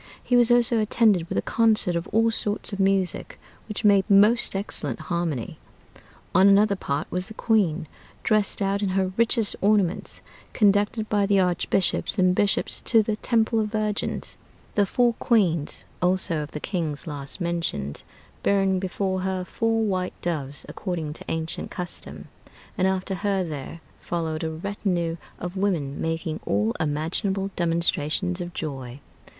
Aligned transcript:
He 0.23 0.35
was 0.35 0.49
also 0.49 0.79
attended 0.79 1.29
with 1.29 1.37
a 1.37 1.43
concert 1.43 1.95
of 1.95 2.07
all 2.07 2.31
sorts 2.31 2.73
of 2.73 2.79
music, 2.79 3.39
which 3.67 3.83
made 3.85 4.09
most 4.09 4.55
excellent 4.55 4.99
harmony. 4.99 5.59
On 6.33 6.47
another 6.47 6.75
part 6.75 7.05
was 7.11 7.27
the 7.27 7.35
queen, 7.35 7.85
dressed 8.23 8.63
out 8.63 8.81
in 8.81 8.89
her 8.97 9.11
richest 9.15 9.55
ornaments, 9.61 10.23
conducted 10.53 11.07
by 11.07 11.27
the 11.27 11.39
archbishops 11.39 12.17
and 12.17 12.33
bishops 12.33 12.81
to 12.85 13.03
the 13.03 13.15
Temple 13.15 13.59
of 13.59 13.67
Virgins; 13.67 14.37
the 14.73 14.87
four 14.87 15.13
queens 15.19 15.85
also 16.01 16.41
of 16.41 16.49
the 16.49 16.59
kings 16.59 17.05
last 17.05 17.39
mentioned, 17.39 18.01
bearing 18.41 18.79
before 18.79 19.21
her 19.21 19.45
four 19.45 19.83
white 19.83 20.19
doves, 20.23 20.65
according 20.67 21.13
to 21.13 21.25
ancient 21.29 21.69
custom; 21.69 22.27
and 22.75 22.87
after 22.87 23.13
her 23.13 23.43
there 23.43 23.81
followed 23.99 24.43
a 24.43 24.49
retinue 24.49 25.17
of 25.37 25.55
women, 25.55 26.01
making 26.01 26.39
all 26.47 26.71
imaginable 26.79 27.51
demonstrations 27.55 28.41
of 28.41 28.51
joy. 28.55 28.99